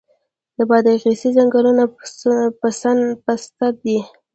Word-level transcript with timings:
د 0.57 0.59
بادغیس 0.69 1.21
ځنګلونه 1.37 1.83
پسته 3.57 3.67
دي 3.81 3.99